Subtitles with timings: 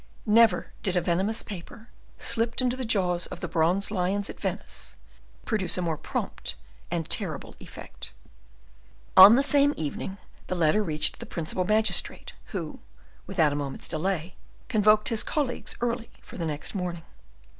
[0.25, 4.95] Never did a venomous paper, slipped into the jaws of the bronze lions at Venice,
[5.45, 6.55] produce a more prompt
[6.89, 8.09] and terrible effect.
[9.15, 10.17] On the same evening
[10.47, 12.79] the letter reached the principal magistrate, who
[13.27, 14.33] without a moment's delay
[14.69, 17.03] convoked his colleagues early for the next morning.